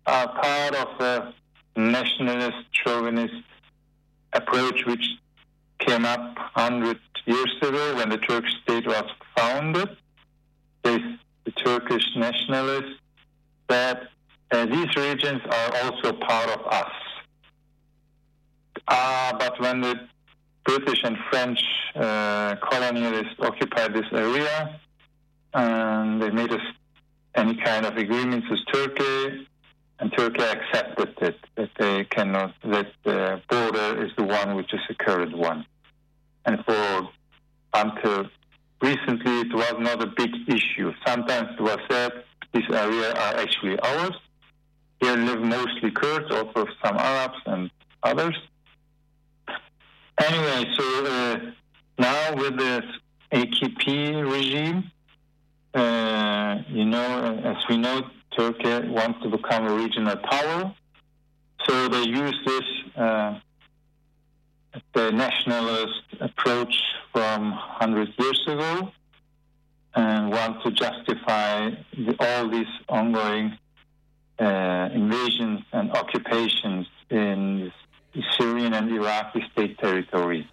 are 0.07 0.29
part 0.29 0.75
of 0.75 0.99
the 0.99 1.33
nationalist 1.77 2.67
chauvinist 2.73 3.35
approach 4.33 4.85
which 4.87 5.05
came 5.79 6.05
up 6.05 6.37
100 6.55 6.99
years 7.27 7.55
ago 7.63 7.97
when 7.97 8.09
the 8.09 8.19
Turkish 8.19 8.55
state 8.63 8.87
was 8.87 9.05
founded. 9.37 9.97
They, 10.83 10.99
the 11.45 11.51
Turkish 11.53 12.05
nationalists 12.17 12.99
said 13.71 14.09
uh, 14.51 14.67
these 14.67 14.95
regions 14.97 15.41
are 15.51 15.77
also 15.83 16.13
part 16.13 16.51
of 16.51 16.67
us. 16.67 16.93
Uh, 18.89 19.33
but 19.39 19.61
when 19.61 19.81
the 19.81 20.09
British 20.65 21.03
and 21.05 21.17
French 21.31 21.61
uh, 21.95 22.57
colonialists 22.57 23.39
occupied 23.41 23.95
this 23.95 24.07
area 24.13 24.81
and 25.55 26.23
they 26.23 26.31
made 26.31 26.53
us 26.53 26.61
any 27.35 27.57
kind 27.57 27.87
of 27.87 27.97
agreements 27.97 28.47
with 28.51 28.61
Turkey, 28.73 29.47
and 29.99 30.13
Turkey 30.17 30.43
accepted 30.43 31.15
it 31.21 31.39
that 31.57 31.71
they 31.79 32.05
cannot 32.05 32.55
that 32.65 32.89
the 33.05 33.41
border 33.49 34.05
is 34.05 34.11
the 34.17 34.25
one 34.25 34.57
which 34.57 34.75
is 34.75 34.81
the 34.89 34.95
current 34.95 35.37
one 35.37 35.65
and 36.47 36.65
for 36.65 37.09
until 37.75 38.27
recently 38.81 39.41
it 39.41 39.55
was 39.55 39.75
not 39.79 40.03
a 40.03 40.07
big 40.07 40.31
issue. 40.49 40.93
Sometimes 41.07 41.49
it 41.59 41.63
was 41.63 41.79
said 41.91 42.13
these 42.53 42.69
areas 42.71 43.15
are 43.15 43.37
actually 43.37 43.79
ours. 43.81 44.17
Here 45.01 45.17
live 45.17 45.41
mostly 45.41 45.91
Kurds, 45.91 46.31
also 46.31 46.67
some 46.85 46.97
Arabs 46.97 47.39
and 47.47 47.71
others. 48.03 48.37
Anyway, 50.21 50.65
so 50.77 51.07
uh, 51.07 51.39
now 51.99 52.35
with 52.37 52.59
this 52.59 52.85
AKP 53.33 54.31
regime, 54.31 54.91
uh, 55.75 56.59
you 56.69 56.85
know, 56.85 57.41
as 57.45 57.57
we 57.69 57.79
know, 57.79 58.03
Turkey 58.37 58.89
wants 58.89 59.21
to 59.23 59.31
become 59.31 59.67
a 59.67 59.75
regional 59.75 60.17
power. 60.17 60.75
So 61.67 61.89
they 61.89 62.03
use 62.03 62.39
this 62.45 62.63
uh, 62.97 63.39
the 64.95 65.11
nationalist 65.11 66.03
approach 66.21 66.75
from 67.13 67.51
100 67.51 68.09
years 68.19 68.43
ago 68.47 68.93
and 69.95 70.31
want 70.31 70.63
to 70.65 70.71
justify 70.71 71.71
the, 71.97 72.17
all 72.19 72.49
these 72.49 72.67
ongoing 72.89 73.57
uh, 74.39 74.89
invasions 74.95 75.61
and 75.73 75.91
occupations 75.93 76.87
in 77.11 77.71
Syrian 78.39 78.73
and 78.73 78.91
Iraqi 78.91 79.45
state 79.53 79.79
territories. 79.79 80.47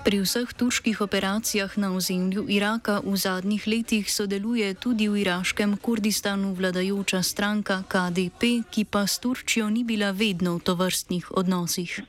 Pri 0.00 0.24
vseh 0.24 0.48
turških 0.48 1.00
operacijah 1.04 1.76
na 1.76 1.92
ozemlju 1.92 2.48
Iraka 2.48 3.04
v 3.04 3.16
zadnjih 3.20 3.66
letih 3.68 4.08
sodeluje 4.08 4.72
tudi 4.74 5.12
v 5.12 5.20
iraškem 5.20 5.76
Kurdistanu 5.76 6.56
vladajoča 6.56 7.20
stranka 7.20 7.84
KDP, 7.84 8.64
ki 8.72 8.88
pa 8.88 9.04
s 9.04 9.20
Turčijo 9.20 9.68
ni 9.68 9.84
bila 9.84 10.16
vedno 10.16 10.56
v 10.56 10.64
tovrstnih 10.64 11.36
odnosih. 11.36 12.00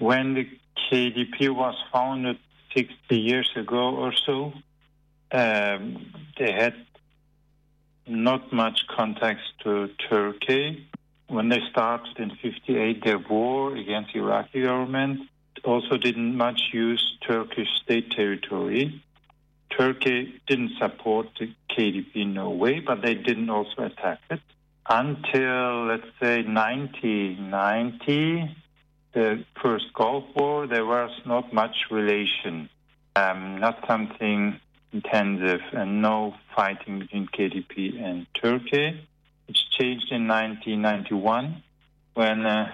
When 0.00 0.32
the 0.32 0.48
KDP 0.88 1.52
was 1.52 1.76
founded 1.92 2.40
60 2.72 3.12
years 3.12 3.52
ago 3.60 4.00
or 4.00 4.16
so, 4.16 4.56
um, 5.36 6.00
they 6.40 6.48
had 6.48 6.74
not 8.08 8.52
much 8.52 8.88
contacts 8.88 9.52
to 9.64 9.92
Turkey. 10.08 10.88
When 11.28 11.52
they 11.52 11.60
started 11.68 12.16
in 12.16 12.32
58 12.40 13.04
their 13.04 13.20
war 13.20 13.76
against 13.76 14.16
the 14.16 14.24
Iraqi 14.24 14.64
government, 14.64 15.28
also 15.64 15.96
didn't 15.96 16.36
much 16.36 16.60
use 16.72 17.16
Turkish 17.26 17.68
state 17.82 18.10
territory. 18.10 19.02
Turkey 19.76 20.40
didn't 20.46 20.72
support 20.78 21.28
the 21.38 21.52
KDP 21.70 22.14
in 22.14 22.34
no 22.34 22.50
way, 22.50 22.80
but 22.80 23.02
they 23.02 23.14
didn't 23.14 23.50
also 23.50 23.84
attack 23.84 24.20
it. 24.30 24.40
Until, 24.88 25.86
let's 25.86 26.06
say, 26.20 26.42
1990, 26.42 28.56
the 29.12 29.44
first 29.60 29.92
Gulf 29.94 30.24
War, 30.36 30.66
there 30.66 30.84
was 30.84 31.10
not 31.24 31.52
much 31.52 31.76
relation, 31.90 32.68
um, 33.16 33.58
not 33.58 33.84
something 33.88 34.60
intensive, 34.92 35.62
and 35.72 36.02
no 36.02 36.34
fighting 36.54 37.00
between 37.00 37.26
KDP 37.26 38.00
and 38.02 38.26
Turkey. 38.34 39.00
It's 39.48 39.64
changed 39.70 40.12
in 40.12 40.28
1991 40.28 41.62
when 42.14 42.46
uh, 42.46 42.72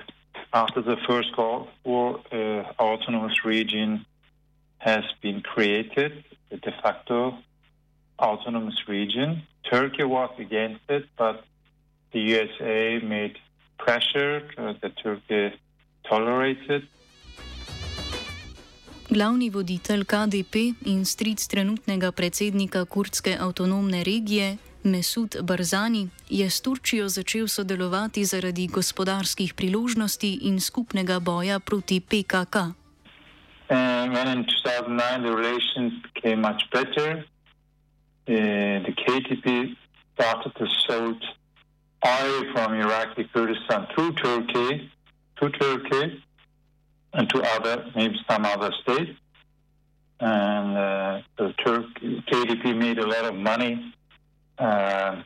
after 0.52 0.82
the 0.82 0.96
first 1.06 1.34
Gulf 1.36 1.68
War, 1.84 2.20
uh, 2.32 2.36
autonomous 2.78 3.44
region 3.44 4.04
has 4.78 5.04
been 5.22 5.42
created, 5.42 6.24
a 6.50 6.56
de 6.56 6.72
facto 6.82 7.34
autonomous 8.18 8.88
region. 8.88 9.42
Turkey 9.64 10.04
was 10.04 10.30
against 10.38 10.80
it, 10.88 11.06
but 11.16 11.44
the 12.12 12.20
USA 12.20 12.98
made 12.98 13.38
pressure 13.78 14.42
uh, 14.58 14.74
that 14.80 14.92
Turkey 15.02 15.58
tolerated. 16.08 16.86
Glavni 19.10 19.50
voditelj 19.50 20.04
KDP 20.06 20.74
in 20.86 21.04
stric 21.04 21.42
trenutnega 21.50 22.12
predsednika 22.12 22.84
kurdske 22.86 23.34
avtonomne 23.34 24.04
regije 24.06 24.56
Mesud 24.84 25.36
Barzani 25.42 26.08
je 26.28 26.50
s 26.50 26.60
Turčijo 26.60 27.08
začel 27.08 27.48
sodelovati 27.48 28.24
zaradi 28.24 28.66
gospodarskih 28.66 29.54
priložnosti 29.54 30.38
in 30.42 30.60
skupnega 30.60 31.20
boja 31.20 31.60
proti 31.60 32.00
PKK. 32.00 32.56
And 33.68 34.12
when 34.12 34.28
in 34.28 34.44
2009 34.44 35.22
the 35.22 35.36
relations 35.36 35.92
became 36.02 36.40
much 36.40 36.62
better, 36.72 37.24
uh, 38.28 38.82
the 38.86 38.92
KTP 39.02 39.76
started 40.14 40.52
to 40.58 40.66
sell 40.86 41.14
oil 42.04 42.44
from 42.52 42.74
Iraqi 42.74 43.24
Kurdistan 43.32 43.86
through 43.94 44.14
Turkey, 44.14 44.90
to 45.36 45.50
Turkey, 45.50 46.22
and 47.12 47.28
to 47.30 47.42
other, 47.42 47.84
maybe 47.94 48.16
some 48.28 48.44
other 48.44 48.72
states. 48.82 49.18
And 50.20 50.76
uh, 50.76 51.20
the 51.38 51.52
Turk, 51.64 51.86
KDP 52.02 52.76
made 52.76 52.98
a 52.98 53.06
lot 53.06 53.24
of 53.24 53.34
money 53.34 53.94
uh, 54.60 55.22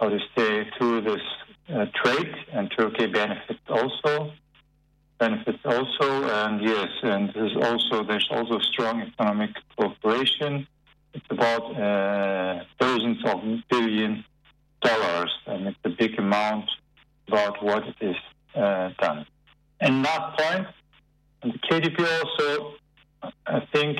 how 0.00 0.08
to 0.08 0.18
say, 0.36 0.68
through 0.78 1.02
this 1.02 1.22
uh, 1.68 1.86
trade, 2.00 2.34
and 2.52 2.70
Turkey 2.76 3.06
benefits 3.06 3.60
also. 3.68 4.32
benefits 5.18 5.64
also, 5.64 6.08
and 6.40 6.62
yes, 6.62 6.88
and 7.02 7.30
there's 7.34 7.56
also 7.66 8.04
there's 8.04 8.28
also 8.30 8.58
strong 8.72 9.02
economic 9.02 9.50
cooperation. 9.76 10.66
It's 11.14 11.30
about 11.30 11.64
uh, 11.76 12.64
thousands 12.80 13.18
of 13.24 13.38
billion 13.70 14.24
dollars, 14.82 15.32
and 15.46 15.68
it's 15.68 15.78
a 15.84 15.90
big 15.90 16.18
amount 16.18 16.68
about 17.28 17.62
what 17.62 17.82
it 17.92 17.96
is 18.00 18.16
uh, 18.54 18.90
done. 19.00 19.26
And 19.80 20.02
last 20.02 20.38
point, 20.38 20.66
the 21.42 21.58
KDP 21.70 21.98
also, 22.18 22.74
I 23.46 23.60
think, 23.72 23.98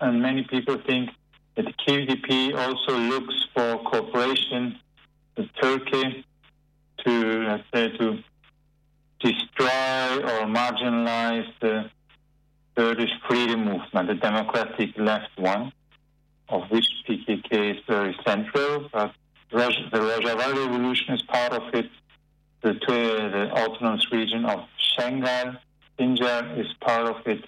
and 0.00 0.22
many 0.22 0.42
people 0.44 0.76
think 0.86 1.10
the 1.56 1.72
KDP 1.86 2.56
also 2.56 2.98
looks 2.98 3.46
for 3.54 3.78
cooperation 3.84 4.78
with 5.36 5.48
Turkey 5.60 6.24
to, 7.04 7.44
let's 7.48 7.64
say, 7.72 7.96
to 7.96 8.18
destroy 9.20 10.16
or 10.18 10.46
marginalize 10.46 11.46
the 11.60 11.90
Kurdish 12.76 13.10
freedom 13.28 13.66
movement, 13.66 14.08
the 14.08 14.14
democratic 14.14 14.90
left 14.96 15.30
one, 15.38 15.72
of 16.48 16.62
which 16.70 16.86
PKK 17.08 17.76
is 17.76 17.82
very 17.86 18.16
central, 18.26 18.88
but 18.92 19.12
the 19.50 19.58
Rojava 19.58 20.52
revolution 20.52 21.14
is 21.14 21.22
part 21.22 21.52
of 21.52 21.62
it. 21.74 21.88
The, 22.62 22.72
the 22.72 23.50
autonomous 23.52 24.10
region 24.10 24.44
of 24.46 24.60
Shanghai, 24.96 25.56
Sinjar 25.98 26.58
is 26.58 26.66
part 26.80 27.06
of 27.06 27.16
it. 27.26 27.44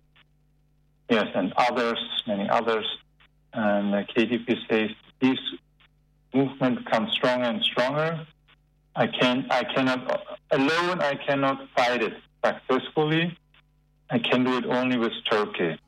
Yes, 1.09 1.27
and 1.35 1.53
others, 1.57 1.99
many 2.27 2.49
others. 2.49 2.87
And 3.57 3.93
the 3.95 4.05
KDP 4.13 4.49
says 4.69 4.91
this 5.21 5.39
movement 6.35 6.85
comes 6.91 7.11
stronger 7.13 7.47
and 7.47 7.63
stronger. 7.63 8.27
I 8.95 9.07
can, 9.07 9.47
I 9.51 9.63
cannot 9.75 10.01
alone. 10.51 11.01
I 11.01 11.15
cannot 11.27 11.59
fight 11.75 12.03
it 12.03 12.15
successfully. 12.45 13.37
I 14.11 14.19
can 14.19 14.45
do 14.45 14.59
it 14.59 14.67
only 14.67 14.99
with 14.99 15.13
Turkey. 15.31 15.79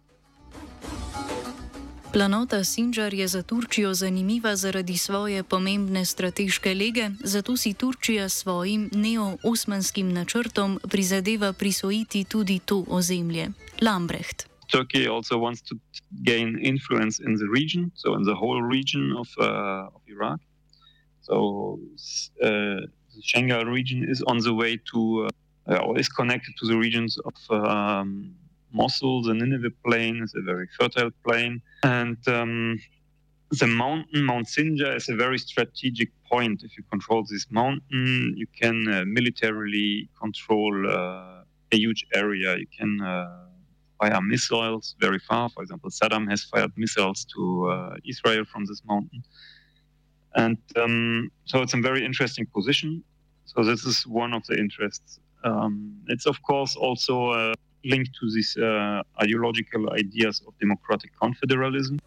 Planota 2.12 2.64
Sinjar 2.64 3.14
je 3.14 3.28
za 3.28 3.42
Turčijo 3.42 3.94
zanimiva 3.94 4.56
zaradi 4.56 4.96
svoje 4.96 5.42
pomembne 5.42 6.04
strateške 6.04 6.74
lege, 6.74 7.10
zato 7.20 7.56
si 7.56 7.74
Turčija 7.74 8.28
s 8.28 8.32
svojim 8.32 8.90
neo-osmanskim 8.92 10.12
načrtom 10.12 10.80
prizadeva 10.88 11.52
prisvojiti 11.52 12.24
tudi 12.24 12.58
to 12.58 12.84
ozemlje. 12.88 13.48
Lambrecht. 13.80 14.57
Turkey 14.70 15.08
also 15.08 15.38
wants 15.38 15.60
to 15.62 15.78
gain 16.22 16.58
influence 16.58 17.20
in 17.20 17.34
the 17.34 17.48
region, 17.48 17.90
so 17.94 18.14
in 18.14 18.22
the 18.22 18.34
whole 18.34 18.62
region 18.62 19.14
of, 19.16 19.28
uh, 19.38 19.94
of 19.94 20.00
Iraq. 20.06 20.40
So 21.22 21.80
uh, 22.42 22.48
the 23.14 23.22
Shanghai 23.22 23.62
region 23.62 24.04
is 24.08 24.22
on 24.22 24.38
the 24.38 24.54
way 24.54 24.78
to, 24.92 25.28
uh, 25.68 25.76
or 25.76 25.98
is 25.98 26.08
connected 26.08 26.54
to 26.58 26.66
the 26.66 26.76
regions 26.76 27.18
of 27.28 27.64
um, 27.64 28.34
Mosul, 28.72 29.22
the 29.22 29.34
Nineveh 29.34 29.70
plain 29.84 30.22
is 30.22 30.34
a 30.36 30.42
very 30.42 30.68
fertile 30.78 31.10
plain. 31.24 31.62
And 31.82 32.18
um, 32.28 32.78
the 33.50 33.66
mountain, 33.66 34.24
Mount 34.24 34.46
Sinjar, 34.46 34.96
is 34.96 35.08
a 35.08 35.16
very 35.16 35.38
strategic 35.38 36.10
point. 36.30 36.62
If 36.62 36.76
you 36.76 36.84
control 36.90 37.24
this 37.30 37.46
mountain, 37.50 38.34
you 38.36 38.46
can 38.60 38.86
uh, 38.88 39.04
militarily 39.06 40.08
control 40.20 40.74
uh, 40.86 41.42
a 41.72 41.76
huge 41.76 42.06
area. 42.14 42.56
You 42.56 42.66
can 42.78 43.00
uh, 43.00 43.47
fire 43.98 44.20
missiles 44.22 44.94
very 45.00 45.18
far. 45.18 45.48
For 45.48 45.62
example, 45.62 45.90
Saddam 45.90 46.28
has 46.30 46.44
fired 46.44 46.72
missiles 46.76 47.26
to 47.34 47.70
uh, 47.70 47.96
Israel 48.04 48.44
from 48.44 48.64
this 48.66 48.82
mountain. 48.84 49.22
And 50.34 50.58
um, 50.76 51.30
so 51.44 51.62
it's 51.62 51.74
a 51.74 51.80
very 51.80 52.04
interesting 52.04 52.46
position. 52.54 53.02
So 53.44 53.64
this 53.64 53.84
is 53.84 54.06
one 54.06 54.34
of 54.34 54.46
the 54.46 54.58
interests. 54.58 55.20
Um, 55.44 56.00
it's 56.08 56.26
of 56.26 56.42
course 56.42 56.76
also 56.76 57.30
uh, 57.30 57.54
linked 57.84 58.10
to 58.20 58.30
these 58.34 58.56
uh, 58.56 59.02
ideological 59.22 59.92
ideas 59.92 60.42
of 60.46 60.58
democratic 60.58 61.10
confederalism. 61.20 61.98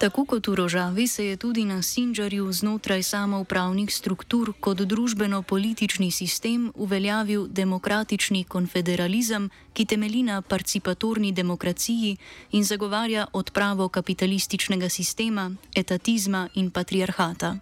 Tako 0.00 0.24
kot 0.24 0.46
v 0.48 0.54
Rožavi 0.56 1.04
se 1.06 1.26
je 1.26 1.36
tudi 1.36 1.64
na 1.64 1.82
Sinjarju 1.82 2.52
znotraj 2.52 3.02
samoupravnih 3.02 3.92
struktur 3.92 4.52
kot 4.60 4.80
družbeno-politični 4.80 6.10
sistem 6.10 6.72
uveljavil 6.74 7.46
demokratični 7.52 8.44
konfederalizem, 8.44 9.50
ki 9.72 9.84
temelji 9.84 10.22
na 10.22 10.40
participatorni 10.42 11.32
demokraciji 11.32 12.16
in 12.52 12.64
zagovarja 12.64 13.26
odpravo 13.32 13.88
kapitalističnega 13.88 14.88
sistema, 14.88 15.50
etatizma 15.76 16.48
in 16.54 16.70
patriarhata. 16.70 17.58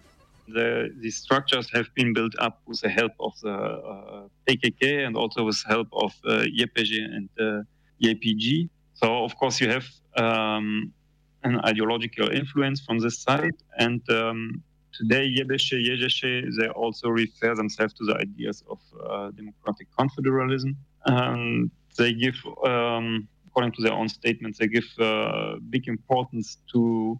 the, 0.53 0.89
these 1.01 1.17
structures 1.17 1.69
have 1.73 1.87
been 1.95 2.13
built 2.13 2.33
up 2.39 2.61
with 2.65 2.81
the 2.81 2.89
help 2.89 3.11
of 3.19 3.33
the 3.41 3.53
uh, 3.53 4.27
PKK 4.47 5.05
and 5.05 5.15
also 5.15 5.43
with 5.43 5.61
help 5.67 5.87
of 5.93 6.13
uh, 6.25 6.43
YPG 6.59 6.91
and 7.15 7.29
uh, 7.39 7.63
YPG. 8.03 8.69
So, 8.93 9.23
of 9.23 9.35
course, 9.37 9.61
you 9.61 9.69
have 9.69 9.85
um, 10.17 10.91
an 11.43 11.59
ideological 11.65 12.29
influence 12.29 12.81
from 12.81 12.99
this 12.99 13.19
side. 13.19 13.55
And 13.77 14.01
um, 14.09 14.63
today, 14.93 15.33
Yebeshe, 15.37 15.73
Yejeshe, 15.73 16.49
they 16.57 16.67
also 16.69 17.09
refer 17.09 17.55
themselves 17.55 17.93
to 17.95 18.05
the 18.05 18.15
ideas 18.15 18.63
of 18.69 18.79
uh, 19.03 19.31
democratic 19.31 19.87
confederalism. 19.97 20.75
Um, 21.05 21.71
they 21.97 22.13
give, 22.13 22.35
um, 22.65 23.27
according 23.47 23.73
to 23.73 23.81
their 23.83 23.93
own 23.93 24.09
statements, 24.09 24.59
they 24.59 24.67
give 24.67 24.87
uh, 24.99 25.55
big 25.69 25.87
importance 25.87 26.57
to 26.73 27.19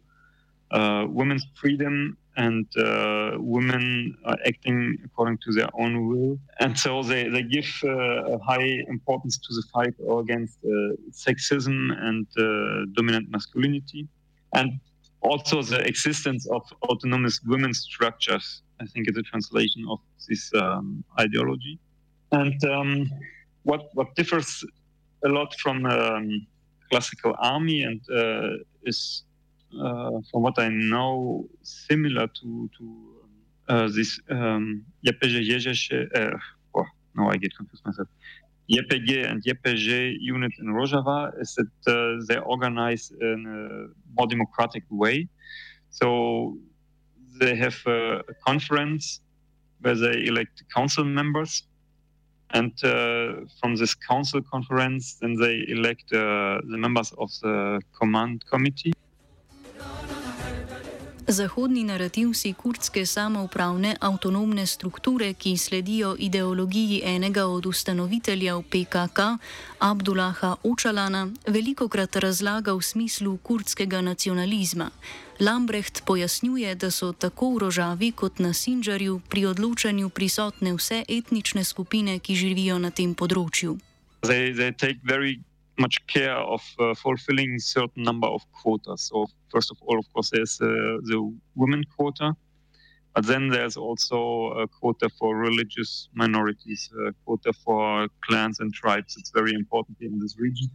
women's 1.09 1.45
freedom 1.55 2.17
and 2.39 2.65
uh, 2.77 3.31
women 3.37 4.15
are 4.25 4.37
acting 4.45 4.97
according 5.03 5.37
to 5.45 5.51
their 5.51 5.69
own 5.81 6.07
will. 6.07 6.39
And 6.59 6.77
so 6.77 7.03
they, 7.03 7.27
they 7.27 7.43
give 7.43 7.69
uh, 7.83 8.35
a 8.35 8.39
high 8.39 8.69
importance 8.87 9.37
to 9.37 9.53
the 9.57 9.63
fight 9.73 9.95
against 10.23 10.57
uh, 10.63 10.69
sexism 11.11 11.77
and 12.07 12.25
uh, 12.37 12.85
dominant 12.93 13.29
masculinity. 13.29 14.07
And 14.53 14.79
also 15.21 15.61
the 15.61 15.81
existence 15.85 16.47
of 16.47 16.61
autonomous 16.83 17.41
women's 17.45 17.79
structures, 17.79 18.61
I 18.79 18.85
think 18.85 19.09
is 19.09 19.17
a 19.17 19.23
translation 19.23 19.85
of 19.89 19.99
this 20.29 20.49
um, 20.55 21.03
ideology. 21.19 21.77
And 22.31 22.63
um, 22.63 23.11
what, 23.63 23.89
what 23.95 24.15
differs 24.15 24.63
a 25.25 25.29
lot 25.29 25.53
from 25.59 25.85
um, 25.85 26.47
classical 26.89 27.35
army 27.39 27.83
and 27.83 28.01
uh, 28.09 28.63
is 28.83 29.23
uh, 29.27 29.28
from 29.71 30.41
what 30.41 30.57
I 30.59 30.69
know, 30.69 31.47
similar 31.61 32.27
to 32.27 32.69
to 32.77 33.19
uh, 33.69 33.87
this 33.87 34.19
um, 34.29 34.83
YPG 35.05 36.09
uh, 36.15 36.37
oh, 36.75 36.85
no, 37.15 37.29
I 37.29 37.37
get 37.37 37.55
confused 37.55 37.85
myself. 37.85 38.07
YPG 38.69 39.29
and 39.29 39.43
YPG 39.43 40.17
unit 40.19 40.51
in 40.59 40.67
Rojava 40.67 41.39
is 41.41 41.55
that 41.55 41.91
uh, 41.91 42.23
they 42.27 42.37
organize 42.39 43.11
in 43.19 43.45
a 43.47 44.17
more 44.17 44.27
democratic 44.27 44.83
way. 44.89 45.27
So 45.89 46.57
they 47.39 47.55
have 47.55 47.77
a, 47.87 48.19
a 48.19 48.33
conference 48.45 49.21
where 49.81 49.95
they 49.95 50.25
elect 50.25 50.63
council 50.73 51.03
members. 51.03 51.63
And 52.51 52.73
uh, 52.83 53.45
from 53.59 53.75
this 53.75 53.93
council 53.93 54.41
conference, 54.41 55.15
then 55.21 55.35
they 55.35 55.65
elect 55.67 56.11
uh, 56.11 56.61
the 56.67 56.77
members 56.77 57.11
of 57.17 57.29
the 57.41 57.81
command 57.99 58.45
committee. 58.49 58.93
Zahodni 61.29 61.83
narativ 61.83 62.33
si 62.33 62.53
kurdske 62.53 63.05
samoupravne 63.05 63.91
avtonomne 64.01 64.65
strukture, 64.65 65.33
ki 65.33 65.57
sledijo 65.57 66.15
ideologiji 66.19 67.01
enega 67.05 67.45
od 67.45 67.65
ustanoviteljev 67.65 68.61
PKK, 68.61 69.19
Abdullaha 69.79 70.55
Očalana, 70.63 71.27
veliko 71.47 71.87
krat 71.87 72.15
razlaga 72.15 72.73
v 72.73 72.81
smislu 72.81 73.37
kurdskega 73.37 74.01
nacionalizma. 74.01 74.89
Lambrecht 75.39 76.01
pojasnjuje, 76.05 76.75
da 76.75 76.91
so 76.91 77.11
tako 77.13 77.53
v 77.53 77.57
Rožavi 77.59 78.11
kot 78.11 78.39
na 78.39 78.53
Sinjarju 78.53 79.21
pri 79.29 79.45
odločanju 79.45 80.09
prisotne 80.09 80.73
vse 80.73 81.03
etnične 81.07 81.63
skupine, 81.63 82.19
ki 82.19 82.35
živijo 82.35 82.79
na 82.79 82.89
tem 82.89 83.13
področju. 83.13 83.77
They, 84.25 84.51
they 84.51 85.39
much 85.79 86.05
care 86.07 86.35
of 86.35 86.61
uh, 86.79 86.93
fulfilling 86.93 87.59
certain 87.59 88.03
number 88.03 88.27
of 88.27 88.41
quotas. 88.51 89.01
So 89.09 89.27
first 89.49 89.71
of 89.71 89.77
all, 89.81 89.97
of 89.97 90.05
course, 90.13 90.29
there's 90.31 90.59
uh, 90.61 90.65
the 91.09 91.33
women 91.55 91.83
quota, 91.95 92.35
but 93.15 93.25
then 93.25 93.49
there's 93.49 93.77
also 93.77 94.51
a 94.63 94.67
quota 94.67 95.09
for 95.17 95.37
religious 95.37 96.09
minorities, 96.13 96.89
a 97.07 97.13
quota 97.25 97.53
for 97.63 98.07
clans 98.21 98.59
and 98.59 98.73
tribes. 98.73 99.15
It's 99.17 99.31
very 99.31 99.53
important 99.53 99.97
in 100.01 100.19
this 100.19 100.37
region, 100.37 100.69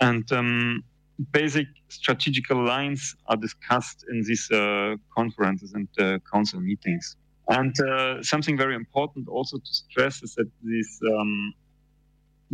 and 0.00 0.30
um, 0.32 0.84
basic 1.32 1.66
strategical 1.88 2.62
lines 2.64 3.16
are 3.26 3.36
discussed 3.36 4.04
in 4.10 4.22
these 4.22 4.50
uh, 4.50 4.96
conferences 5.16 5.72
and 5.74 5.88
uh, 5.98 6.18
council 6.32 6.60
meetings. 6.60 7.16
And 7.48 7.74
uh, 7.80 8.22
something 8.22 8.56
very 8.58 8.74
important 8.74 9.26
also 9.28 9.56
to 9.58 9.72
stress 9.72 10.22
is 10.22 10.34
that 10.34 10.48
these 10.62 11.00
um, 11.10 11.54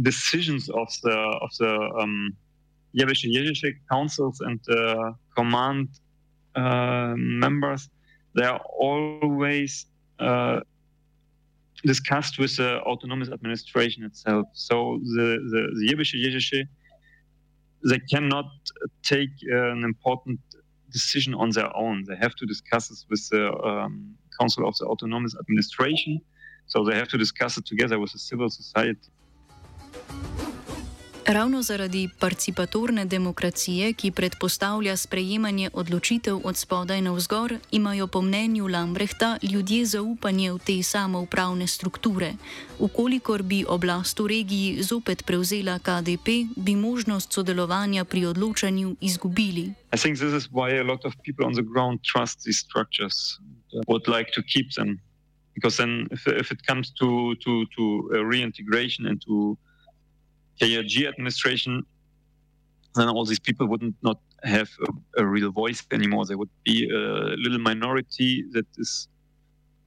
decisions 0.03 0.69
of 0.69 0.89
the 1.03 1.17
of 1.43 1.51
the 1.59 1.73
um, 2.01 2.37
Yeveshe 2.97 3.75
councils 3.91 4.41
and 4.41 4.61
uh, 4.69 5.13
command 5.37 5.89
uh, 6.55 7.15
members, 7.17 7.89
they 8.35 8.45
are 8.45 8.61
always 8.79 9.87
uh, 10.21 10.61
discussed 11.85 12.39
with 12.39 12.57
the 12.57 12.81
autonomous 12.83 13.29
administration 13.29 14.05
itself. 14.05 14.47
So 14.53 15.01
the 15.17 15.39
the, 15.53 15.63
the 15.79 15.95
Yezhische, 16.25 16.67
they 17.89 17.99
cannot 17.99 18.47
take 19.03 19.31
an 19.43 19.85
important 19.85 20.41
decision 20.93 21.35
on 21.35 21.51
their 21.51 21.71
own. 21.77 22.05
They 22.09 22.17
have 22.17 22.35
to 22.37 22.47
discuss 22.47 22.89
this 22.89 23.05
with 23.11 23.29
the 23.31 23.53
um, 23.71 24.15
Council 24.39 24.67
of 24.69 24.77
the 24.79 24.87
Autonomous 24.87 25.35
Administration. 25.43 26.21
So 26.67 26.85
they 26.85 26.95
have 26.95 27.09
to 27.09 27.19
discuss 27.19 27.59
it 27.59 27.67
together 27.67 27.99
with 27.99 28.13
the 28.13 28.19
civil 28.19 28.49
society. 28.49 29.11
Ravno 31.27 31.63
zaradi 31.63 32.09
participatorne 32.19 33.05
demokracije, 33.05 33.93
ki 33.93 34.11
predpostavlja 34.11 34.97
sprejemanje 34.97 35.71
odločitev 35.73 36.41
od 36.45 36.57
spodaj 36.57 37.01
na 37.01 37.13
vzgor, 37.13 37.55
imajo 37.73 38.07
po 38.07 38.23
mnenju 38.23 38.69
Lambrehta 38.69 39.39
ljudje 39.43 39.87
zaupanje 39.87 40.53
v 40.53 40.59
te 40.59 40.83
samoupravne 40.83 41.67
strukture. 41.67 42.33
Ukolikor 42.79 43.43
bi 43.43 43.65
oblast 43.69 44.21
v 44.21 44.27
regiji 44.27 44.83
zopet 44.83 45.25
prevzela 45.25 45.79
KDP, 45.79 46.29
bi 46.57 46.77
možnost 46.77 47.33
sodelovanja 47.33 48.05
pri 48.05 48.27
odločanju 48.27 48.97
izgubili. 49.01 49.73
I 49.95 49.97
think 49.97 50.19
this 50.19 50.35
is 50.45 50.49
why 50.53 50.77
a 50.81 50.85
lot 50.85 51.05
of 51.05 51.15
people 51.25 51.47
on 51.47 51.55
the 51.55 51.65
ground 51.65 52.01
trust 52.13 52.45
these 52.45 52.61
structures, 52.61 53.41
would 53.89 54.09
like 54.09 54.31
to 54.37 54.43
keep 54.43 54.73
them, 54.77 55.01
because 55.55 55.77
then 55.77 56.07
if, 56.11 56.27
if 56.27 56.53
it 56.53 56.61
comes 56.69 56.93
to 57.01 57.35
to 57.45 57.65
to 57.77 57.83
uh, 58.13 58.21
reintegration 58.29 59.07
into 59.07 59.57
KRG 60.61 61.09
administration, 61.09 61.85
then 62.95 63.09
all 63.09 63.25
these 63.25 63.41
people 63.41 63.67
wouldn't 63.67 63.97
not 64.03 64.19
have 64.45 64.71
a, 64.87 65.23
a 65.23 65.27
real 65.27 65.51
voice 65.51 65.83
anymore. 65.91 66.27
They 66.27 66.35
would 66.35 66.51
be 66.65 66.89
a 66.89 67.35
little 67.37 67.59
minority 67.59 68.45
that 68.53 68.67
is 68.77 69.09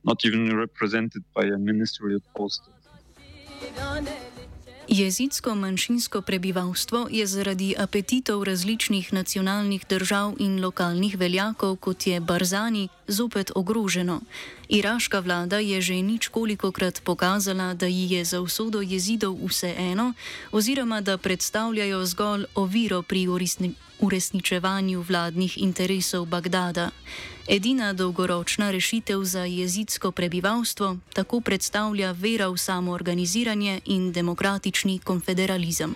not 0.03 0.25
even 0.25 0.56
represented 0.56 1.23
by 1.34 1.43
a 1.43 1.58
ministerial 1.58 2.21
post. 2.36 2.62
Jezidsko 4.89 5.56
manjšinsko 5.56 6.21
prebivalstvo 6.21 7.08
je 7.12 7.28
zaradi 7.28 7.76
apetitov 7.78 8.43
različnih 8.43 9.13
nacionalnih 9.13 9.86
držav 9.89 10.36
in 10.39 10.63
lokalnih 10.63 11.17
veljakov, 11.19 11.76
kot 11.76 12.08
je 12.08 12.19
Barzani, 12.19 12.88
zopet 13.08 13.52
ogroženo. 13.56 14.21
Iraška 14.69 15.19
vlada 15.19 15.60
je 15.60 15.82
že 15.82 15.93
ničkolikokrat 15.93 17.02
pokazala, 17.04 17.73
da 17.73 17.86
ji 17.88 18.12
je 18.12 18.26
za 18.26 18.41
usodo 18.41 18.82
jezidov 18.82 19.36
vseeno, 19.47 20.13
oziroma 20.52 21.02
da 21.02 21.17
predstavljajo 21.17 22.06
zgolj 22.06 22.45
oviro 22.56 23.02
pri 23.02 23.28
uresničevanju 23.99 25.01
vladnih 25.01 25.57
interesov 25.57 26.25
Bagdada. 26.25 26.89
Edina 27.47 27.93
dolgoročna 27.93 28.71
rešitev 28.71 29.23
za 29.23 29.43
jezidsko 29.43 30.12
prebivalstvo 30.12 30.97
tako 31.13 31.39
predstavlja 31.39 32.12
vera 32.12 32.47
v 32.49 32.57
samoorganiziranje 32.57 33.81
in 33.86 34.12
demokratični 34.12 34.99
konfederalizem. 34.99 35.95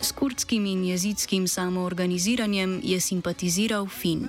S 0.00 0.12
kurdskim 0.12 0.66
in 0.66 0.84
jezidskim 0.84 1.48
samoorganiziranjem 1.48 2.80
je 2.84 3.00
simpatiziral 3.00 3.88
Fin. 3.88 4.28